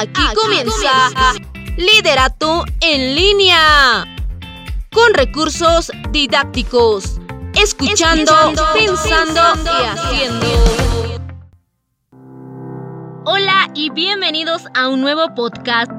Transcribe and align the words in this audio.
Aquí, 0.00 0.22
comienza, 0.34 1.10
Liderato 1.76 2.64
en 2.80 3.14
línea. 3.14 4.06
Con 4.90 5.12
recursos 5.12 5.92
didácticos. 6.08 7.20
Escuchando, 7.54 8.32
pensando, 8.72 9.42
y 9.62 9.84
haciendo. 9.84 10.46
Hola 13.26 13.68
y 13.74 13.90
bienvenidos 13.90 14.62
a 14.74 14.88
un 14.88 15.02
nuevo 15.02 15.34
podcast. 15.34 15.92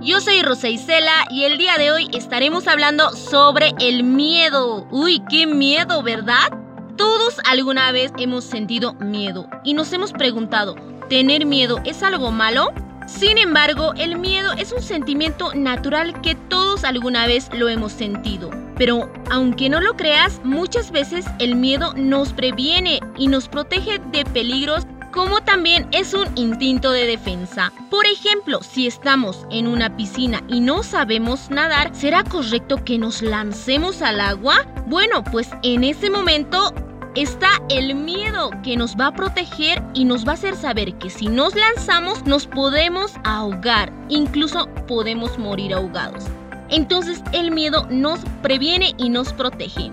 Yo 0.00 0.22
soy 0.22 0.40
Rosa 0.40 0.70
Isela 0.70 1.26
y 1.28 1.44
el 1.44 1.58
día 1.58 1.76
de 1.76 1.92
hoy 1.92 2.08
estaremos 2.14 2.66
hablando 2.68 3.10
sobre 3.10 3.74
el 3.80 4.02
miedo. 4.02 4.88
Uy, 4.90 5.22
qué 5.28 5.46
miedo, 5.46 6.02
¿verdad? 6.02 6.48
Todos 6.96 7.38
alguna 7.44 7.92
vez 7.92 8.12
hemos 8.16 8.44
sentido 8.44 8.94
miedo 8.94 9.46
y 9.62 9.74
nos 9.74 9.92
hemos 9.92 10.12
preguntado, 10.12 10.74
¿tener 11.08 11.46
miedo 11.46 11.80
es 11.84 12.02
algo 12.02 12.30
malo? 12.30 12.72
Sin 13.06 13.36
embargo, 13.36 13.92
el 13.96 14.18
miedo 14.18 14.52
es 14.54 14.72
un 14.72 14.82
sentimiento 14.82 15.54
natural 15.54 16.20
que 16.22 16.34
todos 16.34 16.84
alguna 16.84 17.26
vez 17.26 17.50
lo 17.52 17.68
hemos 17.68 17.92
sentido. 17.92 18.50
Pero 18.76 19.12
aunque 19.30 19.68
no 19.68 19.80
lo 19.80 19.94
creas, 19.94 20.40
muchas 20.42 20.90
veces 20.90 21.26
el 21.38 21.54
miedo 21.54 21.92
nos 21.94 22.32
previene 22.32 23.00
y 23.16 23.28
nos 23.28 23.48
protege 23.48 24.00
de 24.10 24.24
peligros 24.24 24.86
como 25.14 25.40
también 25.42 25.86
es 25.92 26.12
un 26.12 26.26
instinto 26.34 26.90
de 26.90 27.06
defensa. 27.06 27.72
Por 27.88 28.04
ejemplo, 28.04 28.60
si 28.64 28.88
estamos 28.88 29.46
en 29.52 29.68
una 29.68 29.96
piscina 29.96 30.42
y 30.48 30.60
no 30.60 30.82
sabemos 30.82 31.50
nadar, 31.50 31.94
¿será 31.94 32.24
correcto 32.24 32.84
que 32.84 32.98
nos 32.98 33.22
lancemos 33.22 34.02
al 34.02 34.20
agua? 34.20 34.66
Bueno, 34.88 35.22
pues 35.22 35.50
en 35.62 35.84
ese 35.84 36.10
momento 36.10 36.74
está 37.14 37.48
el 37.68 37.94
miedo 37.94 38.50
que 38.62 38.76
nos 38.76 38.96
va 38.96 39.08
a 39.08 39.14
proteger 39.14 39.82
y 39.94 40.04
nos 40.04 40.26
va 40.26 40.32
a 40.32 40.34
hacer 40.34 40.56
saber 40.56 40.94
que 40.94 41.10
si 41.10 41.28
nos 41.28 41.54
lanzamos 41.54 42.24
nos 42.26 42.46
podemos 42.46 43.12
ahogar, 43.24 43.92
incluso 44.08 44.66
podemos 44.86 45.38
morir 45.38 45.74
ahogados. 45.74 46.24
Entonces 46.70 47.22
el 47.32 47.50
miedo 47.50 47.86
nos 47.90 48.20
previene 48.42 48.94
y 48.98 49.10
nos 49.10 49.32
protege. 49.32 49.90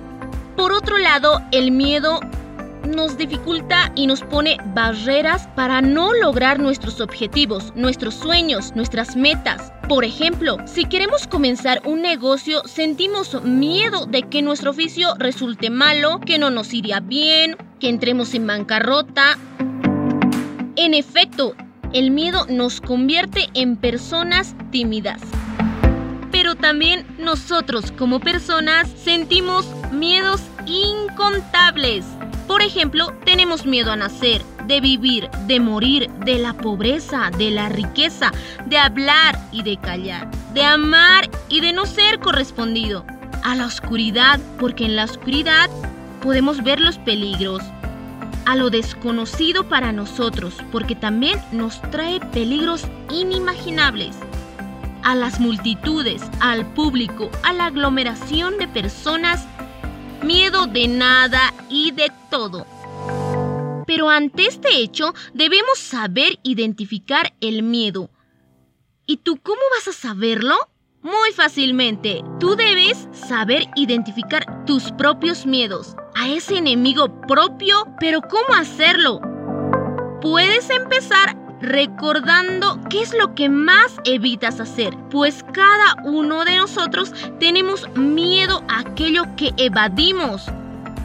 Por 0.56 0.72
otro 0.74 0.98
lado, 0.98 1.42
el 1.52 1.72
miedo 1.72 2.20
nos 2.88 3.18
dificulta 3.18 3.92
y 3.96 4.08
nos 4.08 4.22
pone 4.22 4.58
barreras 4.74 5.48
para 5.56 5.82
no 5.82 6.14
lograr 6.14 6.60
nuestros 6.60 7.00
objetivos, 7.02 7.72
nuestros 7.76 8.16
sueños, 8.16 8.76
nuestras 8.76 9.16
metas. 9.16 9.72
Por 9.92 10.06
ejemplo, 10.06 10.56
si 10.68 10.86
queremos 10.86 11.28
comenzar 11.28 11.82
un 11.84 12.02
negocio, 12.02 12.62
sentimos 12.66 13.44
miedo 13.44 14.06
de 14.06 14.24
que 14.24 14.42
nuestro 14.42 14.72
oficio 14.72 15.16
resulte 15.20 15.70
malo, 15.70 16.22
que 16.22 16.38
no 16.38 16.50
nos 16.50 16.74
iría 16.74 17.02
bien, 17.02 17.58
que 17.78 17.90
entremos 17.90 18.34
en 18.34 18.48
bancarrota. 18.48 19.38
En 20.78 20.94
efecto, 20.94 21.56
el 21.92 22.10
miedo 22.12 22.46
nos 22.48 22.80
convierte 22.80 23.50
en 23.54 23.76
personas 23.76 24.56
tímidas. 24.72 25.20
Pero 26.32 26.56
también 26.56 27.06
nosotros 27.20 27.92
como 27.92 28.22
personas 28.22 28.90
sentimos 29.04 29.68
miedos 29.92 30.40
incontables. 30.68 32.06
Por 32.48 32.62
ejemplo, 32.62 33.14
tenemos 33.26 33.66
miedo 33.66 33.92
a 33.92 33.98
nacer, 33.98 34.42
de 34.68 34.82
vivir, 34.82 35.30
de 35.48 35.60
morir, 35.60 36.10
de 36.26 36.38
la 36.40 36.54
pobreza, 36.54 37.32
de 37.38 37.52
la 37.52 37.70
riqueza, 37.70 38.32
de 38.66 38.78
hablar 38.78 39.40
y 39.52 39.64
de 39.64 39.78
callar, 39.78 40.30
de 40.54 40.64
amar 40.64 41.30
y 41.50 41.62
de 41.62 41.74
no 41.74 41.86
ser 41.86 42.20
correspondido, 42.20 43.06
a 43.44 43.56
la 43.56 43.66
oscuridad, 43.66 44.40
porque 44.60 44.86
en 44.86 44.96
la 44.96 45.06
oscuridad 45.06 45.70
podemos 46.22 46.64
ver 46.64 46.80
los 46.80 46.98
peligros, 46.98 47.64
a 48.46 48.56
lo 48.56 48.70
desconocido 48.70 49.68
para 49.68 49.92
nosotros, 49.92 50.56
porque 50.72 50.96
también 50.96 51.40
nos 51.52 51.82
trae 51.92 52.20
peligros 52.20 52.86
inimaginables, 53.10 54.16
a 55.04 55.16
las 55.16 55.40
multitudes, 55.40 56.22
al 56.40 56.66
público, 56.74 57.32
a 57.44 57.54
la 57.54 57.66
aglomeración 57.68 58.58
de 58.60 58.68
personas 58.68 59.48
miedo 60.24 60.68
de 60.68 60.88
nada 60.88 61.54
y 61.70 61.92
de 61.92 62.12
todo. 62.30 62.66
Pero 63.92 64.10
ante 64.10 64.46
este 64.46 64.78
hecho 64.78 65.14
debemos 65.34 65.78
saber 65.78 66.40
identificar 66.44 67.34
el 67.42 67.62
miedo. 67.62 68.10
¿Y 69.06 69.18
tú 69.18 69.36
cómo 69.44 69.60
vas 69.76 69.90
a 69.90 70.00
saberlo? 70.00 70.56
Muy 71.02 71.34
fácilmente, 71.34 72.24
tú 72.40 72.56
debes 72.56 73.10
saber 73.12 73.66
identificar 73.76 74.64
tus 74.66 74.94
propios 74.94 75.46
miedos, 75.46 75.98
a 76.16 76.30
ese 76.30 76.60
enemigo 76.60 77.20
propio, 77.28 77.86
pero 78.00 78.22
¿cómo 78.22 78.54
hacerlo? 78.54 79.20
Puedes 80.22 80.70
empezar 80.70 81.36
recordando 81.60 82.80
qué 82.90 83.02
es 83.02 83.14
lo 83.14 83.36
que 83.36 83.50
más 83.50 83.98
evitas 84.06 84.62
hacer, 84.62 84.96
pues 85.10 85.44
cada 85.52 85.98
uno 86.06 86.46
de 86.46 86.56
nosotros 86.56 87.12
tenemos 87.42 87.90
miedo 87.98 88.64
a 88.70 88.80
aquello 88.80 89.24
que 89.36 89.52
evadimos. 89.58 90.46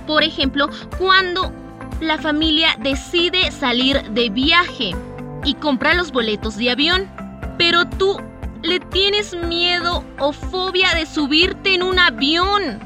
Por 0.07 0.23
ejemplo, 0.23 0.71
cuando 1.01 1.66
la 2.01 2.19
familia 2.19 2.77
decide 2.81 3.51
salir 3.51 4.03
de 4.11 4.31
viaje 4.31 4.93
y 5.45 5.55
compra 5.55 5.95
los 5.95 6.12
boletos 6.12 6.57
de 6.57 6.71
avión, 6.71 7.09
pero 7.59 7.87
tú 7.87 8.17
le 8.62 8.81
tienes 8.81 9.34
miedo 9.34 10.05
o 10.19 10.33
fobia 10.33 10.95
de 10.95 11.06
subirte 11.06 11.75
en 11.75 11.83
un 11.83 11.99
avión. 11.99 12.81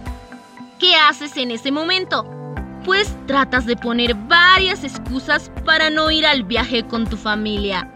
¿Qué 0.78 0.94
haces 0.96 1.36
en 1.36 1.50
ese 1.50 1.70
momento? 1.70 2.40
pues 2.84 3.14
tratas 3.26 3.66
de 3.66 3.76
poner 3.76 4.14
varias 4.14 4.84
excusas 4.84 5.50
para 5.64 5.90
no 5.90 6.10
ir 6.10 6.26
al 6.26 6.44
viaje 6.44 6.84
con 6.86 7.06
tu 7.06 7.16
familia. 7.16 7.88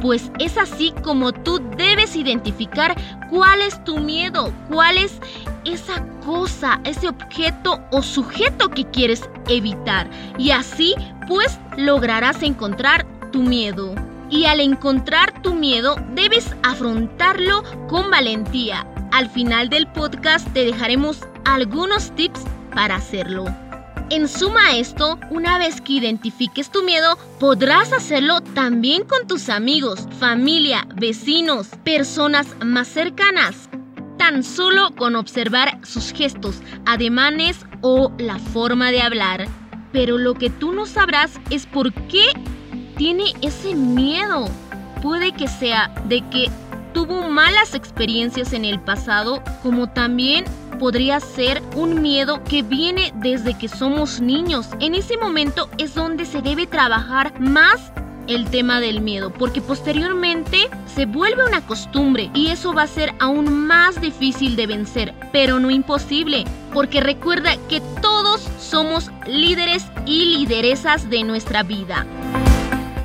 Pues 0.00 0.30
es 0.38 0.56
así 0.56 0.94
como 1.02 1.32
tú 1.32 1.60
debes 1.76 2.16
identificar 2.16 2.96
cuál 3.28 3.60
es 3.60 3.82
tu 3.84 3.98
miedo, 3.98 4.52
cuál 4.68 4.96
es 4.96 5.20
esa 5.72 6.04
cosa, 6.24 6.80
ese 6.84 7.08
objeto 7.08 7.80
o 7.90 8.02
sujeto 8.02 8.68
que 8.70 8.84
quieres 8.86 9.22
evitar. 9.48 10.10
Y 10.38 10.50
así 10.50 10.94
pues 11.28 11.58
lograrás 11.76 12.42
encontrar 12.42 13.06
tu 13.30 13.42
miedo. 13.42 13.94
Y 14.30 14.44
al 14.44 14.60
encontrar 14.60 15.42
tu 15.42 15.54
miedo 15.54 15.96
debes 16.14 16.54
afrontarlo 16.62 17.62
con 17.88 18.10
valentía. 18.10 18.86
Al 19.12 19.28
final 19.28 19.68
del 19.68 19.88
podcast 19.88 20.46
te 20.52 20.64
dejaremos 20.64 21.20
algunos 21.44 22.14
tips 22.14 22.40
para 22.74 22.96
hacerlo. 22.96 23.44
En 24.10 24.26
suma 24.26 24.66
a 24.66 24.76
esto, 24.76 25.20
una 25.30 25.56
vez 25.58 25.80
que 25.80 25.92
identifiques 25.92 26.70
tu 26.70 26.82
miedo, 26.82 27.16
podrás 27.38 27.92
hacerlo 27.92 28.40
también 28.40 29.04
con 29.04 29.28
tus 29.28 29.48
amigos, 29.48 30.08
familia, 30.18 30.84
vecinos, 30.96 31.68
personas 31.84 32.48
más 32.60 32.88
cercanas. 32.88 33.69
Tan 34.20 34.44
solo 34.44 34.94
con 34.96 35.16
observar 35.16 35.78
sus 35.82 36.12
gestos, 36.12 36.60
ademanes 36.84 37.64
o 37.80 38.12
la 38.18 38.38
forma 38.38 38.90
de 38.90 39.00
hablar. 39.00 39.48
Pero 39.92 40.18
lo 40.18 40.34
que 40.34 40.50
tú 40.50 40.72
no 40.72 40.84
sabrás 40.84 41.40
es 41.48 41.64
por 41.64 41.90
qué 42.08 42.26
tiene 42.98 43.32
ese 43.40 43.74
miedo. 43.74 44.44
Puede 45.02 45.32
que 45.32 45.48
sea 45.48 45.88
de 46.04 46.20
que 46.28 46.50
tuvo 46.92 47.30
malas 47.30 47.74
experiencias 47.74 48.52
en 48.52 48.66
el 48.66 48.78
pasado, 48.78 49.42
como 49.62 49.88
también 49.88 50.44
podría 50.78 51.18
ser 51.18 51.62
un 51.74 52.02
miedo 52.02 52.44
que 52.44 52.62
viene 52.62 53.14
desde 53.16 53.56
que 53.56 53.68
somos 53.68 54.20
niños. 54.20 54.68
En 54.80 54.94
ese 54.94 55.16
momento 55.16 55.70
es 55.78 55.94
donde 55.94 56.26
se 56.26 56.42
debe 56.42 56.66
trabajar 56.66 57.40
más 57.40 57.90
el 58.34 58.50
tema 58.50 58.80
del 58.80 59.00
miedo, 59.00 59.32
porque 59.32 59.60
posteriormente 59.60 60.68
se 60.94 61.06
vuelve 61.06 61.44
una 61.44 61.66
costumbre 61.66 62.30
y 62.34 62.48
eso 62.48 62.72
va 62.72 62.82
a 62.82 62.86
ser 62.86 63.12
aún 63.18 63.66
más 63.66 64.00
difícil 64.00 64.56
de 64.56 64.66
vencer, 64.66 65.14
pero 65.32 65.60
no 65.60 65.70
imposible, 65.70 66.44
porque 66.72 67.00
recuerda 67.00 67.56
que 67.68 67.80
todos 68.00 68.40
somos 68.58 69.10
líderes 69.26 69.84
y 70.06 70.36
lideresas 70.36 71.10
de 71.10 71.24
nuestra 71.24 71.62
vida. 71.62 72.06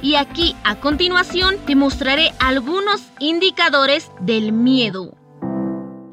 Y 0.01 0.16
aquí 0.16 0.56
a 0.63 0.75
continuación 0.75 1.56
te 1.66 1.75
mostraré 1.75 2.31
algunos 2.39 3.01
indicadores 3.19 4.12
del 4.21 4.51
miedo 4.51 5.16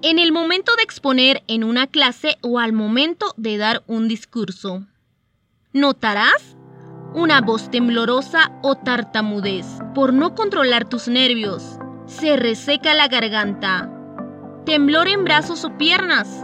en 0.02 0.18
el 0.18 0.32
momento 0.32 0.74
de 0.76 0.82
exponer 0.82 1.42
en 1.46 1.62
una 1.64 1.86
clase 1.86 2.36
o 2.42 2.58
al 2.58 2.72
momento 2.72 3.34
de 3.36 3.56
dar 3.56 3.82
un 3.86 4.08
discurso. 4.08 4.84
Notarás 5.72 6.51
una 7.14 7.40
voz 7.40 7.70
temblorosa 7.70 8.52
o 8.62 8.74
tartamudez 8.74 9.66
por 9.94 10.12
no 10.12 10.34
controlar 10.34 10.84
tus 10.84 11.08
nervios. 11.08 11.78
Se 12.06 12.36
reseca 12.36 12.94
la 12.94 13.08
garganta. 13.08 13.90
Temblor 14.64 15.08
en 15.08 15.24
brazos 15.24 15.64
o 15.64 15.76
piernas. 15.76 16.42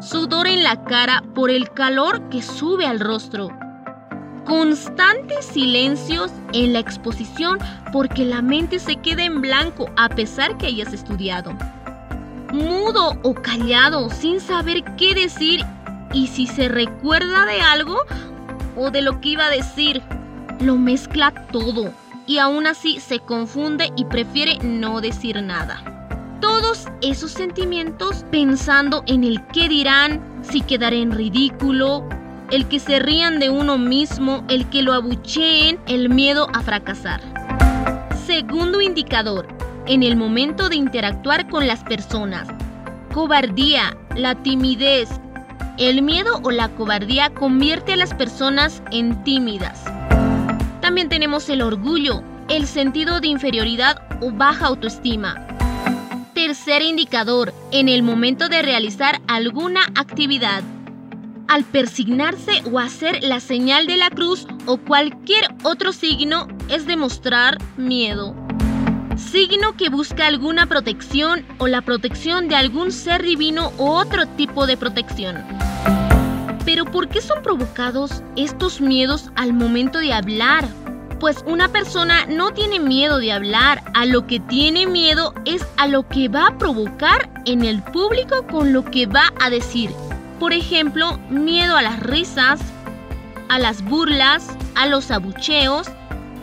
Sudor 0.00 0.46
en 0.46 0.62
la 0.62 0.84
cara 0.84 1.22
por 1.34 1.50
el 1.50 1.70
calor 1.70 2.28
que 2.28 2.42
sube 2.42 2.86
al 2.86 3.00
rostro. 3.00 3.50
Constantes 4.46 5.44
silencios 5.44 6.32
en 6.52 6.72
la 6.72 6.78
exposición 6.78 7.58
porque 7.92 8.24
la 8.24 8.42
mente 8.42 8.78
se 8.78 8.96
queda 8.96 9.24
en 9.24 9.40
blanco 9.40 9.90
a 9.96 10.08
pesar 10.08 10.56
que 10.56 10.66
hayas 10.66 10.92
estudiado 10.92 11.52
mudo 12.52 13.16
o 13.22 13.34
callado, 13.34 14.10
sin 14.10 14.40
saber 14.40 14.82
qué 14.96 15.14
decir 15.14 15.64
y 16.12 16.26
si 16.26 16.46
se 16.46 16.68
recuerda 16.68 17.46
de 17.46 17.60
algo 17.60 17.98
o 18.80 18.90
de 18.90 19.02
lo 19.02 19.20
que 19.20 19.30
iba 19.30 19.46
a 19.46 19.50
decir. 19.50 20.02
Lo 20.60 20.76
mezcla 20.76 21.32
todo. 21.52 21.92
y 22.26 22.38
aún 22.38 22.68
así 22.68 23.00
se 23.00 23.18
confunde 23.18 23.90
y 23.96 24.04
prefiere 24.04 24.58
no 24.62 25.00
decir 25.00 25.42
nada. 25.42 25.82
Todos 26.40 26.86
esos 27.00 27.32
sentimientos 27.32 28.24
pensando 28.30 29.02
en 29.06 29.24
el 29.24 29.44
qué 29.48 29.68
dirán, 29.68 30.20
si 30.42 30.60
quedaré 30.60 31.02
en 31.02 31.10
ridículo, 31.10 32.08
el 32.52 32.68
que 32.68 32.78
se 32.78 33.00
rían 33.00 33.40
de 33.40 33.50
uno 33.50 33.78
mismo, 33.78 34.44
el 34.48 34.68
que 34.70 34.82
lo 34.82 34.92
abucheen, 34.92 35.80
el 35.88 36.08
miedo 36.08 36.46
a 36.52 36.60
fracasar. 36.60 37.20
Segundo 38.26 38.80
indicador, 38.80 39.48
en 39.86 40.04
el 40.04 40.14
momento 40.16 40.68
de 40.68 40.76
interactuar 40.76 41.48
con 41.48 41.66
las 41.66 41.82
personas. 41.82 42.46
Cobardía, 43.12 43.96
la 44.14 44.36
timidez. 44.36 45.08
El 45.80 46.02
miedo 46.02 46.42
o 46.42 46.50
la 46.50 46.68
cobardía 46.68 47.30
convierte 47.30 47.94
a 47.94 47.96
las 47.96 48.12
personas 48.12 48.82
en 48.92 49.24
tímidas. 49.24 49.82
También 50.82 51.08
tenemos 51.08 51.48
el 51.48 51.62
orgullo, 51.62 52.22
el 52.50 52.66
sentido 52.66 53.18
de 53.18 53.28
inferioridad 53.28 54.02
o 54.20 54.30
baja 54.30 54.66
autoestima. 54.66 55.46
Tercer 56.34 56.82
indicador, 56.82 57.54
en 57.72 57.88
el 57.88 58.02
momento 58.02 58.50
de 58.50 58.60
realizar 58.60 59.22
alguna 59.26 59.80
actividad 59.94 60.62
al 61.48 61.64
persignarse 61.64 62.62
o 62.70 62.78
hacer 62.78 63.22
la 63.22 63.40
señal 63.40 63.86
de 63.86 63.96
la 63.96 64.10
cruz 64.10 64.46
o 64.66 64.76
cualquier 64.76 65.48
otro 65.62 65.94
signo 65.94 66.46
es 66.68 66.86
demostrar 66.86 67.56
miedo. 67.78 68.36
Signo 69.16 69.76
que 69.78 69.88
busca 69.88 70.26
alguna 70.26 70.66
protección 70.66 71.46
o 71.56 71.68
la 71.68 71.80
protección 71.80 72.48
de 72.48 72.56
algún 72.56 72.92
ser 72.92 73.22
divino 73.22 73.72
o 73.78 73.92
otro 73.92 74.26
tipo 74.26 74.66
de 74.66 74.76
protección. 74.76 75.38
Pero 76.64 76.84
¿por 76.84 77.08
qué 77.08 77.20
son 77.20 77.42
provocados 77.42 78.22
estos 78.36 78.80
miedos 78.80 79.30
al 79.36 79.52
momento 79.52 79.98
de 79.98 80.12
hablar? 80.12 80.68
Pues 81.18 81.44
una 81.46 81.68
persona 81.68 82.26
no 82.26 82.52
tiene 82.52 82.80
miedo 82.80 83.18
de 83.18 83.32
hablar, 83.32 83.82
a 83.94 84.06
lo 84.06 84.26
que 84.26 84.40
tiene 84.40 84.86
miedo 84.86 85.34
es 85.44 85.66
a 85.76 85.86
lo 85.86 86.08
que 86.08 86.28
va 86.28 86.46
a 86.46 86.58
provocar 86.58 87.28
en 87.44 87.64
el 87.64 87.82
público 87.82 88.46
con 88.46 88.72
lo 88.72 88.84
que 88.84 89.06
va 89.06 89.32
a 89.40 89.50
decir. 89.50 89.90
Por 90.38 90.54
ejemplo, 90.54 91.18
miedo 91.28 91.76
a 91.76 91.82
las 91.82 92.00
risas, 92.00 92.60
a 93.50 93.58
las 93.58 93.82
burlas, 93.84 94.46
a 94.74 94.86
los 94.86 95.10
abucheos, 95.10 95.88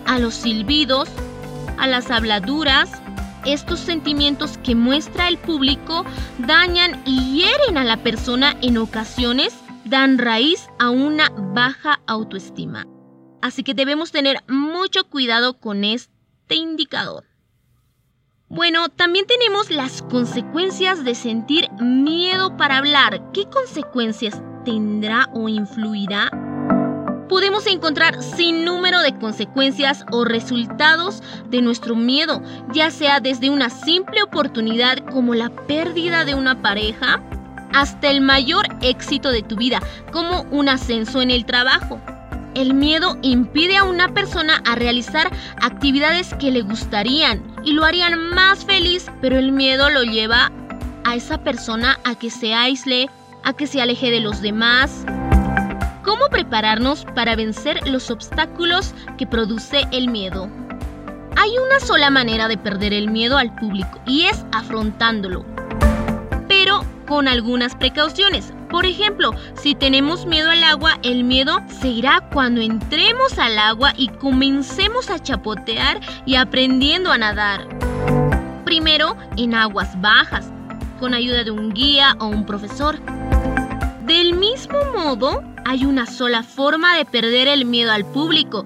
a 0.05 0.19
los 0.19 0.35
silbidos, 0.35 1.09
a 1.79 1.87
las 1.87 2.11
habladuras. 2.11 2.91
Estos 3.45 3.79
sentimientos 3.79 4.59
que 4.59 4.75
muestra 4.75 5.27
el 5.27 5.37
público 5.37 6.05
dañan 6.39 7.01
y 7.05 7.37
hieren 7.37 7.77
a 7.77 7.83
la 7.83 7.97
persona 7.97 8.55
en 8.61 8.77
ocasiones, 8.77 9.55
dan 9.87 10.17
raíz 10.17 10.67
a 10.79 10.89
una 10.89 11.29
baja 11.29 12.01
autoestima. 12.07 12.85
Así 13.41 13.63
que 13.63 13.73
debemos 13.73 14.11
tener 14.11 14.43
mucho 14.47 15.05
cuidado 15.09 15.59
con 15.59 15.83
este 15.83 16.55
indicador. 16.55 17.23
Bueno, 18.49 18.87
también 18.87 19.25
tenemos 19.27 19.69
las 19.71 20.01
consecuencias 20.01 21.03
de 21.03 21.15
sentir 21.15 21.69
miedo 21.81 22.55
para 22.55 22.77
hablar. 22.77 23.31
¿Qué 23.33 23.43
consecuencias 23.49 24.41
tendrá 24.63 25.29
o 25.33 25.49
influirá? 25.49 26.31
Podemos 27.27 27.67
encontrar 27.67 28.23
sin 28.23 28.63
número 28.63 29.01
de 29.01 29.17
consecuencias 29.19 30.05
o 30.11 30.23
resultados 30.23 31.21
de 31.49 31.61
nuestro 31.61 31.93
miedo, 31.93 32.41
ya 32.73 32.89
sea 32.89 33.19
desde 33.19 33.49
una 33.49 33.69
simple 33.69 34.23
oportunidad 34.23 34.99
como 35.11 35.35
la 35.35 35.49
pérdida 35.49 36.23
de 36.23 36.35
una 36.35 36.61
pareja, 36.61 37.21
hasta 37.77 38.09
el 38.09 38.21
mayor 38.21 38.65
éxito 38.81 39.29
de 39.29 39.43
tu 39.43 39.55
vida, 39.55 39.79
como 40.11 40.41
un 40.49 40.67
ascenso 40.67 41.21
en 41.21 41.29
el 41.29 41.45
trabajo. 41.45 42.01
El 42.55 42.73
miedo 42.73 43.19
impide 43.21 43.77
a 43.77 43.83
una 43.83 44.15
persona 44.15 44.63
a 44.65 44.73
realizar 44.73 45.29
actividades 45.61 46.33
que 46.39 46.49
le 46.49 46.63
gustarían 46.63 47.43
y 47.63 47.73
lo 47.73 47.85
harían 47.85 48.31
más 48.33 48.65
feliz, 48.65 49.11
pero 49.21 49.37
el 49.37 49.51
miedo 49.51 49.91
lo 49.91 50.01
lleva 50.01 50.51
a 51.03 51.15
esa 51.15 51.37
persona 51.43 51.99
a 52.03 52.15
que 52.15 52.31
se 52.31 52.55
aísle, 52.55 53.11
a 53.43 53.53
que 53.53 53.67
se 53.67 53.79
aleje 53.79 54.09
de 54.09 54.21
los 54.21 54.41
demás. 54.41 55.05
¿Cómo 56.03 56.29
prepararnos 56.31 57.05
para 57.13 57.35
vencer 57.35 57.87
los 57.87 58.09
obstáculos 58.09 58.95
que 59.19 59.27
produce 59.27 59.83
el 59.91 60.09
miedo? 60.09 60.49
Hay 61.35 61.51
una 61.59 61.79
sola 61.79 62.09
manera 62.09 62.47
de 62.47 62.57
perder 62.57 62.93
el 62.93 63.11
miedo 63.11 63.37
al 63.37 63.53
público 63.53 63.99
y 64.07 64.23
es 64.23 64.43
afrontándolo, 64.51 65.45
con 67.07 67.27
algunas 67.27 67.75
precauciones. 67.75 68.53
Por 68.69 68.85
ejemplo, 68.85 69.31
si 69.55 69.73
tenemos 69.75 70.25
miedo 70.25 70.51
al 70.51 70.63
agua, 70.63 70.99
el 71.03 71.23
miedo 71.23 71.61
se 71.81 71.87
irá 71.87 72.21
cuando 72.33 72.61
entremos 72.61 73.39
al 73.39 73.57
agua 73.57 73.93
y 73.97 74.09
comencemos 74.09 75.09
a 75.09 75.19
chapotear 75.19 75.99
y 76.25 76.35
aprendiendo 76.35 77.11
a 77.11 77.17
nadar. 77.17 77.67
Primero, 78.65 79.15
en 79.37 79.55
aguas 79.55 79.99
bajas, 80.01 80.51
con 80.99 81.13
ayuda 81.13 81.43
de 81.43 81.51
un 81.51 81.73
guía 81.73 82.15
o 82.19 82.27
un 82.27 82.45
profesor. 82.45 82.99
Del 84.05 84.35
mismo 84.35 84.77
modo, 84.93 85.43
hay 85.65 85.85
una 85.85 86.05
sola 86.05 86.43
forma 86.43 86.95
de 86.95 87.05
perder 87.05 87.47
el 87.47 87.65
miedo 87.65 87.91
al 87.91 88.05
público, 88.05 88.65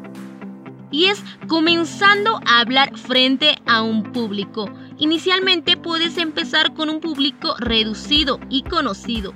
y 0.91 1.05
es 1.05 1.23
comenzando 1.47 2.39
a 2.45 2.59
hablar 2.59 2.95
frente 2.97 3.57
a 3.65 3.81
un 3.81 4.03
público. 4.11 4.69
Inicialmente 5.01 5.77
puedes 5.77 6.19
empezar 6.19 6.75
con 6.75 6.87
un 6.87 6.99
público 6.99 7.55
reducido 7.57 8.39
y 8.51 8.61
conocido 8.61 9.33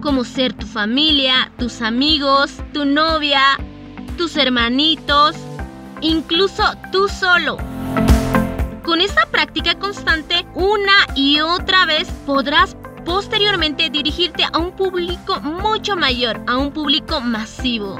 como 0.00 0.22
ser 0.22 0.52
tu 0.52 0.66
familia, 0.66 1.50
tus 1.58 1.82
amigos, 1.82 2.52
tu 2.72 2.84
novia, 2.84 3.40
tus 4.16 4.36
hermanitos, 4.36 5.34
incluso 6.00 6.62
tú 6.92 7.08
solo. 7.08 7.56
Con 8.84 9.00
esta 9.00 9.26
práctica 9.32 9.76
constante, 9.80 10.46
una 10.54 10.92
y 11.16 11.40
otra 11.40 11.86
vez 11.86 12.08
podrás 12.24 12.76
posteriormente 13.04 13.90
dirigirte 13.90 14.44
a 14.44 14.58
un 14.58 14.76
público 14.76 15.40
mucho 15.40 15.96
mayor, 15.96 16.40
a 16.46 16.56
un 16.56 16.70
público 16.70 17.20
masivo. 17.20 17.98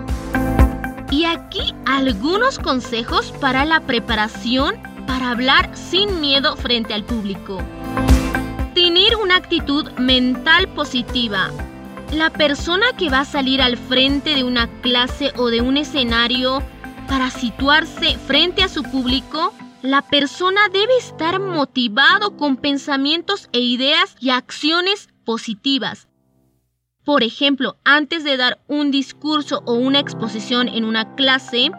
Y 1.10 1.24
aquí 1.24 1.74
algunos 1.86 2.60
consejos 2.60 3.32
para 3.40 3.64
la 3.64 3.80
preparación 3.80 4.93
para 5.06 5.30
hablar 5.30 5.70
sin 5.76 6.20
miedo 6.20 6.56
frente 6.56 6.94
al 6.94 7.04
público. 7.04 7.62
Tener 8.74 9.16
una 9.16 9.36
actitud 9.36 9.90
mental 9.98 10.68
positiva, 10.68 11.50
la 12.12 12.30
persona 12.30 12.86
que 12.96 13.10
va 13.10 13.20
a 13.20 13.24
salir 13.24 13.60
al 13.60 13.76
frente 13.76 14.34
de 14.34 14.44
una 14.44 14.68
clase 14.80 15.32
o 15.36 15.48
de 15.48 15.60
un 15.60 15.76
escenario 15.76 16.62
para 17.08 17.30
situarse 17.30 18.16
frente 18.18 18.62
a 18.62 18.68
su 18.68 18.82
público, 18.82 19.52
la 19.82 20.02
persona 20.02 20.68
debe 20.72 20.96
estar 20.96 21.40
motivado 21.40 22.36
con 22.36 22.56
pensamientos 22.56 23.48
e 23.52 23.60
ideas 23.60 24.16
y 24.20 24.30
acciones 24.30 25.08
positivas. 25.24 26.08
Por 27.04 27.22
ejemplo, 27.22 27.76
antes 27.84 28.24
de 28.24 28.38
dar 28.38 28.60
un 28.66 28.90
discurso 28.90 29.62
o 29.66 29.74
una 29.74 29.98
exposición 29.98 30.68
en 30.68 30.84
una 30.84 31.14
clase, 31.16 31.70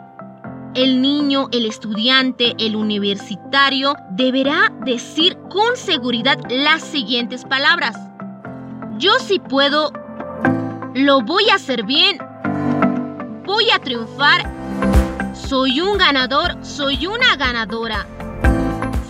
el 0.75 1.01
niño, 1.01 1.47
el 1.51 1.65
estudiante, 1.65 2.53
el 2.59 2.75
universitario 2.75 3.95
deberá 4.11 4.71
decir 4.85 5.37
con 5.49 5.75
seguridad 5.75 6.37
las 6.49 6.83
siguientes 6.83 7.45
palabras. 7.45 7.95
Yo 8.97 9.11
sí 9.19 9.39
puedo 9.39 9.91
lo 10.93 11.21
voy 11.21 11.49
a 11.49 11.55
hacer 11.55 11.83
bien. 11.83 12.17
Voy 13.45 13.69
a 13.69 13.79
triunfar. 13.79 14.49
Soy 15.33 15.81
un 15.81 15.97
ganador, 15.97 16.57
soy 16.61 17.05
una 17.05 17.35
ganadora. 17.35 18.05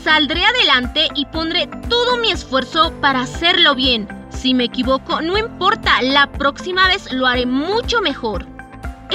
Saldré 0.03 0.43
adelante 0.45 1.07
y 1.15 1.25
pondré 1.27 1.67
todo 1.89 2.17
mi 2.17 2.31
esfuerzo 2.31 2.91
para 3.01 3.21
hacerlo 3.21 3.75
bien. 3.75 4.07
Si 4.29 4.53
me 4.53 4.65
equivoco, 4.65 5.21
no 5.21 5.37
importa, 5.37 6.01
la 6.01 6.31
próxima 6.31 6.87
vez 6.87 7.11
lo 7.11 7.27
haré 7.27 7.45
mucho 7.45 8.01
mejor. 8.01 8.54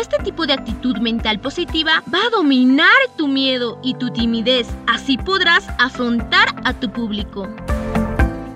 Este 0.01 0.17
tipo 0.25 0.47
de 0.47 0.55
actitud 0.55 0.97
mental 0.97 1.41
positiva 1.41 2.03
va 2.13 2.21
a 2.27 2.31
dominar 2.31 2.89
tu 3.19 3.29
miedo 3.29 3.79
y 3.83 3.93
tu 3.93 4.09
timidez, 4.09 4.67
así 4.87 5.19
podrás 5.19 5.69
afrontar 5.79 6.49
a 6.65 6.73
tu 6.73 6.91
público. 6.91 7.47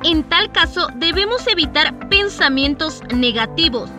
En 0.05 0.23
tal 0.25 0.51
caso, 0.53 0.89
debemos 0.97 1.47
evitar 1.47 2.09
pensamientos 2.09 3.03
negativos. 3.15 3.91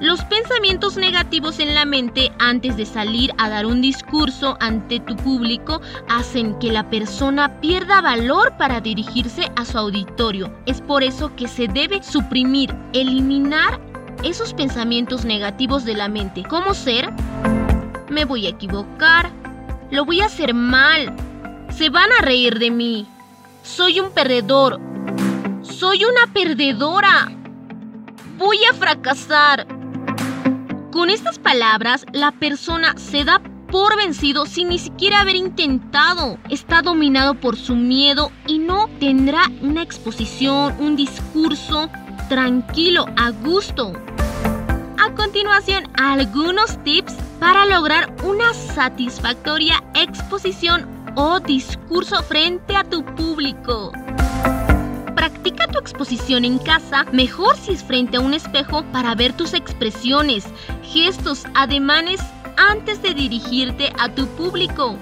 Los 0.00 0.24
pensamientos 0.24 0.96
negativos 0.96 1.60
en 1.60 1.72
la 1.72 1.84
mente 1.84 2.32
antes 2.40 2.76
de 2.76 2.84
salir 2.84 3.30
a 3.38 3.48
dar 3.48 3.64
un 3.64 3.80
discurso 3.80 4.56
ante 4.58 4.98
tu 4.98 5.14
público 5.14 5.80
hacen 6.08 6.58
que 6.58 6.72
la 6.72 6.90
persona 6.90 7.60
pierda 7.60 8.00
valor 8.00 8.56
para 8.56 8.80
dirigirse 8.80 9.52
a 9.54 9.64
su 9.64 9.78
auditorio. 9.78 10.52
Es 10.66 10.80
por 10.80 11.04
eso 11.04 11.36
que 11.36 11.46
se 11.46 11.68
debe 11.68 12.02
suprimir, 12.02 12.74
eliminar 12.92 13.78
esos 14.24 14.54
pensamientos 14.54 15.24
negativos 15.24 15.84
de 15.84 15.94
la 15.94 16.08
mente. 16.08 16.42
¿Cómo 16.48 16.74
ser? 16.74 17.10
Me 18.08 18.24
voy 18.24 18.46
a 18.46 18.50
equivocar. 18.50 19.30
Lo 19.90 20.04
voy 20.04 20.20
a 20.20 20.26
hacer 20.26 20.54
mal. 20.54 21.14
Se 21.70 21.90
van 21.90 22.10
a 22.18 22.22
reír 22.22 22.58
de 22.58 22.70
mí. 22.70 23.06
Soy 23.62 24.00
un 24.00 24.10
perdedor 24.10 24.80
soy 25.80 26.04
una 26.04 26.30
perdedora. 26.32 27.32
Voy 28.36 28.58
a 28.70 28.74
fracasar. 28.74 29.66
Con 30.92 31.08
estas 31.08 31.38
palabras, 31.38 32.04
la 32.12 32.32
persona 32.32 32.94
se 32.98 33.24
da 33.24 33.40
por 33.70 33.96
vencido 33.96 34.44
sin 34.44 34.68
ni 34.68 34.78
siquiera 34.78 35.20
haber 35.20 35.36
intentado. 35.36 36.38
Está 36.50 36.82
dominado 36.82 37.34
por 37.34 37.56
su 37.56 37.76
miedo 37.76 38.30
y 38.46 38.58
no 38.58 38.90
tendrá 38.98 39.44
una 39.62 39.82
exposición, 39.82 40.74
un 40.80 40.96
discurso 40.96 41.88
tranquilo, 42.28 43.06
a 43.16 43.30
gusto. 43.30 43.94
Continuación, 45.16 45.84
algunos 45.94 46.82
tips 46.84 47.14
para 47.38 47.66
lograr 47.66 48.14
una 48.22 48.54
satisfactoria 48.54 49.82
exposición 49.94 50.88
o 51.14 51.40
discurso 51.40 52.22
frente 52.22 52.76
a 52.76 52.84
tu 52.84 53.04
público. 53.04 53.92
Practica 55.14 55.66
tu 55.66 55.78
exposición 55.78 56.44
en 56.44 56.58
casa, 56.58 57.04
mejor 57.12 57.56
si 57.56 57.72
es 57.72 57.82
frente 57.82 58.16
a 58.16 58.20
un 58.20 58.34
espejo 58.34 58.84
para 58.92 59.14
ver 59.14 59.32
tus 59.32 59.54
expresiones, 59.54 60.44
gestos, 60.82 61.44
ademanes 61.54 62.20
antes 62.56 63.02
de 63.02 63.14
dirigirte 63.14 63.92
a 63.98 64.08
tu 64.08 64.26
público. 64.28 64.96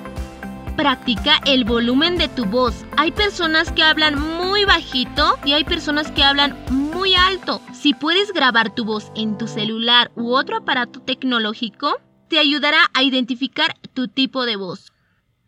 Practica 0.78 1.40
el 1.44 1.64
volumen 1.64 2.18
de 2.18 2.28
tu 2.28 2.44
voz. 2.44 2.87
Hay 2.97 3.11
personas 3.11 3.73
que 3.73 3.82
hablan 3.82 4.16
muy 4.16 4.64
bajito 4.64 5.37
y 5.44 5.50
hay 5.54 5.64
personas 5.64 6.12
que 6.12 6.23
hablan 6.23 6.56
muy 6.70 7.14
alto. 7.14 7.61
Si 7.73 7.94
puedes 7.94 8.32
grabar 8.32 8.73
tu 8.73 8.85
voz 8.85 9.11
en 9.16 9.37
tu 9.37 9.49
celular 9.49 10.12
u 10.14 10.37
otro 10.37 10.58
aparato 10.58 11.00
tecnológico, 11.00 11.99
te 12.28 12.38
ayudará 12.38 12.78
a 12.94 13.02
identificar 13.02 13.75
tu 13.92 14.06
tipo 14.06 14.47
de 14.47 14.54
voz. 14.54 14.92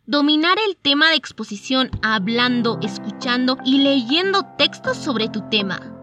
Dominar 0.05 0.57
el 0.67 0.75
tema 0.75 1.07
de 1.07 1.15
exposición 1.15 1.91
hablando, 2.01 2.77
escuchando 2.81 3.57
y 3.63 3.77
leyendo 3.77 4.45
textos 4.57 4.97
sobre 4.97 5.29
tu 5.29 5.47
tema. 5.49 6.00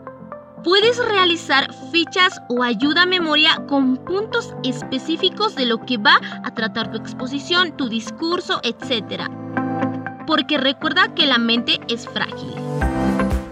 Puedes 0.65 0.99
realizar 0.99 1.73
fichas 1.93 2.41
o 2.49 2.65
ayuda 2.65 3.03
a 3.03 3.07
memoria 3.07 3.63
con 3.69 3.97
puntos 3.97 4.55
específicos 4.65 5.55
de 5.55 5.67
lo 5.67 5.85
que 5.85 5.99
va 5.99 6.21
a 6.43 6.53
tratar 6.53 6.91
tu 6.91 6.99
exposición, 6.99 7.77
tu 7.77 7.89
discurso, 7.89 8.61
etc. 8.65 9.29
Porque 10.27 10.59
recuerda 10.59 11.15
que 11.15 11.27
la 11.27 11.39
mente 11.39 11.81
es 11.89 12.09
frágil. 12.09 12.55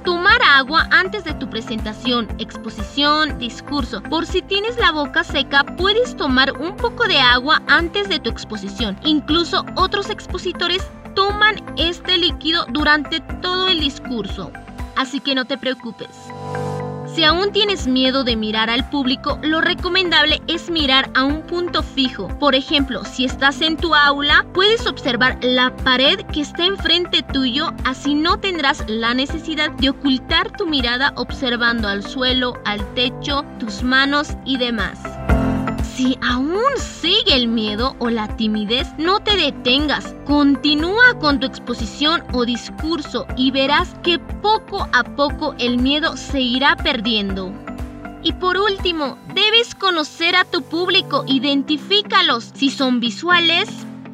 Tomar 0.04 0.40
agua 0.42 0.88
antes 0.90 1.24
de 1.24 1.34
tu 1.34 1.48
presentación, 1.48 2.28
exposición, 2.38 3.38
discurso. 3.38 4.02
Por 4.02 4.26
si 4.26 4.42
tienes 4.42 4.76
la 4.76 4.90
boca 4.90 5.22
seca, 5.22 5.64
puedes 5.76 6.16
tomar 6.16 6.60
un 6.60 6.76
poco 6.76 7.06
de 7.06 7.18
agua 7.18 7.62
antes 7.68 8.08
de 8.08 8.18
tu 8.18 8.30
exposición. 8.30 8.98
Incluso 9.04 9.64
otros 9.76 10.10
expositores 10.10 10.82
toman 11.14 11.56
este 11.76 12.18
líquido 12.18 12.66
durante 12.68 13.20
todo 13.20 13.68
el 13.68 13.80
discurso. 13.80 14.50
Así 14.96 15.20
que 15.20 15.34
no 15.34 15.44
te 15.44 15.58
preocupes. 15.58 16.08
Si 17.16 17.24
aún 17.24 17.50
tienes 17.50 17.86
miedo 17.86 18.24
de 18.24 18.36
mirar 18.36 18.68
al 18.68 18.90
público, 18.90 19.38
lo 19.40 19.62
recomendable 19.62 20.42
es 20.48 20.68
mirar 20.68 21.08
a 21.14 21.24
un 21.24 21.40
punto 21.40 21.82
fijo. 21.82 22.28
Por 22.38 22.54
ejemplo, 22.54 23.06
si 23.06 23.24
estás 23.24 23.62
en 23.62 23.78
tu 23.78 23.94
aula, 23.94 24.44
puedes 24.52 24.86
observar 24.86 25.38
la 25.40 25.74
pared 25.76 26.20
que 26.30 26.42
está 26.42 26.66
enfrente 26.66 27.22
tuyo, 27.22 27.72
así 27.86 28.14
no 28.14 28.38
tendrás 28.38 28.84
la 28.86 29.14
necesidad 29.14 29.70
de 29.70 29.88
ocultar 29.88 30.54
tu 30.58 30.66
mirada 30.66 31.14
observando 31.16 31.88
al 31.88 32.02
suelo, 32.02 32.60
al 32.66 32.84
techo, 32.92 33.46
tus 33.58 33.82
manos 33.82 34.36
y 34.44 34.58
demás. 34.58 35.15
Si 35.96 36.18
aún 36.20 36.76
sigue 36.76 37.34
el 37.34 37.48
miedo 37.48 37.96
o 38.00 38.10
la 38.10 38.36
timidez, 38.36 38.86
no 38.98 39.20
te 39.20 39.34
detengas. 39.34 40.14
Continúa 40.26 41.18
con 41.18 41.40
tu 41.40 41.46
exposición 41.46 42.22
o 42.34 42.44
discurso 42.44 43.26
y 43.34 43.50
verás 43.50 43.96
que 44.02 44.18
poco 44.18 44.86
a 44.92 45.04
poco 45.04 45.54
el 45.58 45.78
miedo 45.78 46.18
se 46.18 46.42
irá 46.42 46.76
perdiendo. 46.76 47.50
Y 48.22 48.34
por 48.34 48.58
último, 48.58 49.16
debes 49.34 49.74
conocer 49.74 50.36
a 50.36 50.44
tu 50.44 50.60
público, 50.60 51.24
identifícalos. 51.26 52.52
Si 52.54 52.68
son 52.68 53.00
visuales, 53.00 53.70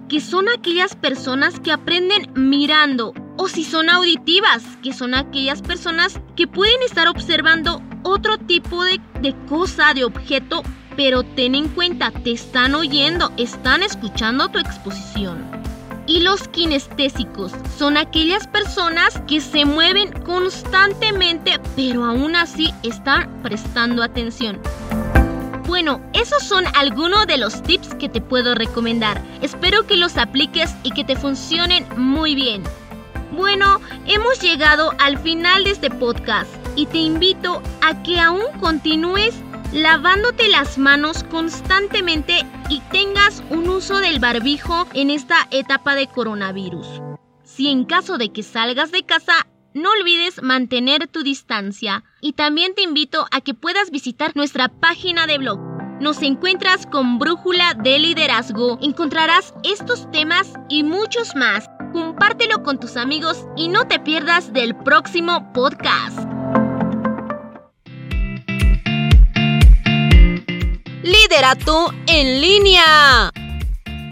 que 0.09 0.21
son 0.21 0.49
aquellas 0.51 0.95
personas 0.95 1.59
que 1.59 1.73
aprenden 1.73 2.31
mirando, 2.37 3.13
o 3.37 3.49
si 3.49 3.65
son 3.65 3.91
auditivas, 3.91 4.63
que 4.85 4.93
son 4.93 5.15
aquellas 5.15 5.63
personas 5.63 6.21
que 6.37 6.47
pueden 6.47 6.81
estar 6.85 7.09
observando 7.09 7.83
otro 8.05 8.39
tipo 8.39 8.85
de, 8.85 9.01
de 9.21 9.35
cosa, 9.49 9.95
de 9.95 10.05
objeto 10.05 10.63
pero 10.97 11.23
ten 11.23 11.55
en 11.55 11.69
cuenta, 11.69 12.11
te 12.11 12.33
están 12.33 12.75
oyendo, 12.75 13.33
están 13.37 13.83
escuchando 13.83 14.49
tu 14.49 14.59
exposición. 14.59 15.45
Y 16.07 16.21
los 16.21 16.49
kinestésicos 16.49 17.53
son 17.79 17.97
aquellas 17.97 18.47
personas 18.47 19.21
que 19.29 19.41
se 19.41 19.65
mueven 19.65 20.13
constantemente, 20.25 21.61
pero 21.77 22.05
aún 22.05 22.35
así 22.35 22.73
están 22.83 23.43
prestando 23.43 24.03
atención. 24.03 24.61
Bueno, 25.67 26.01
esos 26.13 26.43
son 26.43 26.65
algunos 26.75 27.27
de 27.27 27.39
los 27.39 27.63
tips 27.63 27.95
que 27.95 28.09
te 28.09 28.21
puedo 28.21 28.55
recomendar. 28.55 29.23
Espero 29.41 29.87
que 29.87 29.97
los 29.97 30.17
apliques 30.19 30.75
y 30.83 30.91
que 30.91 31.05
te 31.05 31.17
funcionen 31.17 31.87
muy 31.97 32.35
bien. 32.35 32.63
Bueno, 33.35 33.81
hemos 34.07 34.41
llegado 34.41 34.93
al 34.99 35.17
final 35.19 35.65
de 35.65 35.71
este 35.71 35.89
podcast 35.89 36.51
y 36.77 36.87
te 36.87 36.99
invito 36.99 37.63
a 37.81 38.03
que 38.03 38.21
aún 38.21 38.45
continúes 38.61 39.35
lavándote 39.73 40.49
las 40.49 40.79
manos 40.79 41.25
constantemente 41.25 42.47
y 42.69 42.81
tengas 42.93 43.43
un 43.51 43.69
uso 43.69 43.99
del 43.99 44.21
barbijo 44.21 44.87
en 44.93 45.11
esta 45.11 45.49
etapa 45.51 45.95
de 45.95 46.07
coronavirus. 46.07 46.87
Si 47.43 47.69
en 47.69 47.85
caso 47.85 48.19
de 48.19 48.33
que 48.33 48.43
salgas 48.43 48.93
de 48.93 49.05
casa, 49.05 49.47
no 49.75 49.91
olvides 49.91 50.43
mantener 50.43 51.09
tu 51.09 51.23
distancia 51.23 52.05
y 52.21 52.35
también 52.35 52.75
te 52.75 52.83
invito 52.83 53.27
a 53.31 53.41
que 53.41 53.55
puedas 53.55 53.91
visitar 53.91 54.37
nuestra 54.37 54.69
página 54.69 55.27
de 55.27 55.39
blog. 55.39 55.59
Nos 56.01 56.21
encuentras 56.23 56.87
con 56.87 57.19
Brújula 57.19 57.75
de 57.75 57.99
Liderazgo. 57.99 58.79
Encontrarás 58.83 59.55
estos 59.63 60.11
temas 60.11 60.53
y 60.69 60.83
muchos 60.83 61.37
más. 61.37 61.71
Compártelo 61.93 62.63
con 62.63 62.81
tus 62.81 62.97
amigos 62.97 63.47
y 63.57 63.69
no 63.69 63.87
te 63.87 64.01
pierdas 64.01 64.53
del 64.53 64.75
próximo 64.75 65.53
podcast. 65.53 66.32
Liderato 71.33 71.95
en 72.09 72.43
línea. 72.43 73.33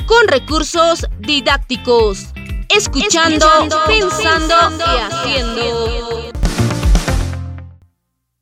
Con 0.06 0.26
recursos 0.26 1.06
didácticos. 1.18 2.28
Escuchando, 2.70 3.46
pensando 3.86 4.54
y 4.78 5.00
haciendo. 5.00 6.29